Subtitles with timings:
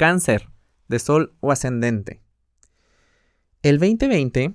[0.00, 0.48] cáncer
[0.88, 2.22] de sol o ascendente.
[3.60, 4.54] El 2020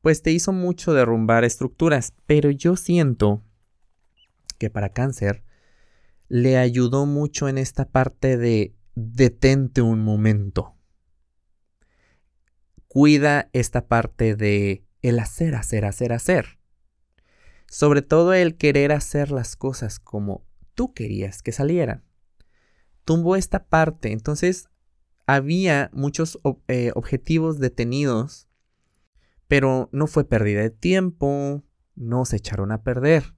[0.00, 3.44] pues te hizo mucho derrumbar estructuras, pero yo siento
[4.58, 5.44] que para cáncer
[6.26, 10.74] le ayudó mucho en esta parte de detente un momento.
[12.88, 16.58] Cuida esta parte de el hacer, hacer, hacer, hacer.
[17.68, 20.44] Sobre todo el querer hacer las cosas como
[20.74, 22.09] tú querías que salieran.
[23.10, 24.68] Tumbó esta parte, entonces
[25.26, 28.50] había muchos eh, objetivos detenidos
[29.50, 31.64] pero no fue pérdida de tiempo,
[31.96, 33.34] no se echaron a perder.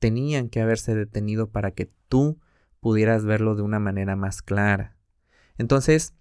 [0.00, 2.40] Tenían que haberse detenido para que tú
[2.80, 4.96] pudieras verlo de una manera más clara.
[5.56, 6.12] Entonces,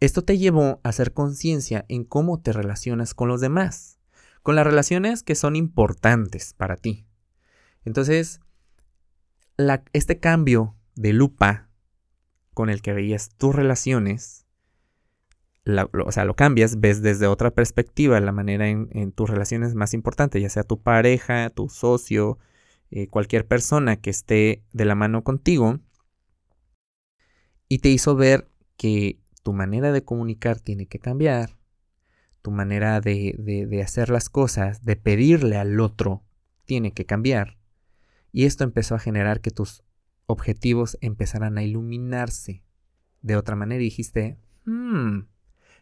[0.00, 4.00] esto te llevó a hacer conciencia en cómo te relacionas con los demás,
[4.42, 7.06] con las relaciones que son importantes para ti.
[7.84, 8.40] Entonces,
[9.92, 11.70] este cambio de lupa
[12.54, 14.42] con el que veías tus relaciones
[16.04, 20.42] o sea, lo cambias, ves desde otra perspectiva la manera en, tus relaciones más importantes,
[20.42, 22.38] ya sea tu pareja, tu socio,
[22.90, 25.78] eh, cualquier persona que esté de la mano contigo,
[27.68, 31.56] y te hizo ver que tu manera de comunicar tiene que cambiar,
[32.42, 36.24] tu manera de, de hacer las cosas, de pedirle al otro,
[36.64, 37.56] tiene que cambiar.
[38.32, 39.84] Y esto empezó a generar que tus
[40.32, 42.62] objetivos empezaran a iluminarse
[43.22, 45.20] de otra manera y dijiste, hmm,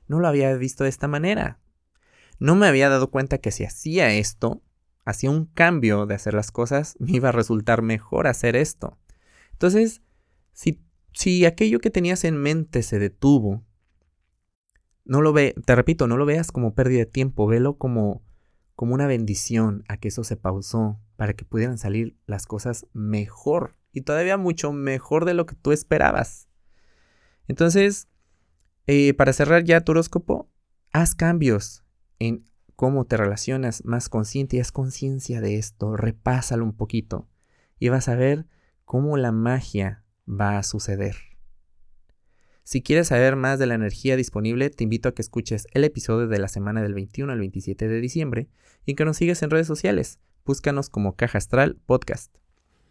[0.06, 1.58] no lo había visto de esta manera.
[2.38, 4.62] No me había dado cuenta que si hacía esto,
[5.04, 8.98] hacía un cambio de hacer las cosas, me iba a resultar mejor hacer esto.
[9.52, 10.02] Entonces,
[10.52, 13.64] si, si aquello que tenías en mente se detuvo,
[15.04, 18.22] no lo ve, te repito, no lo veas como pérdida de tiempo, velo como,
[18.74, 23.76] como una bendición a que eso se pausó para que pudieran salir las cosas mejor
[23.92, 26.48] y todavía mucho mejor de lo que tú esperabas.
[27.48, 28.08] Entonces,
[28.86, 30.50] eh, para cerrar ya tu horóscopo,
[30.92, 31.84] haz cambios
[32.18, 32.44] en
[32.76, 37.28] cómo te relacionas más consciente y haz conciencia de esto, repásalo un poquito
[37.78, 38.46] y vas a ver
[38.84, 41.16] cómo la magia va a suceder.
[42.62, 46.28] Si quieres saber más de la energía disponible, te invito a que escuches el episodio
[46.28, 48.48] de la semana del 21 al 27 de diciembre
[48.86, 50.20] y que nos sigas en redes sociales.
[50.44, 52.39] Búscanos como Caja Astral Podcast.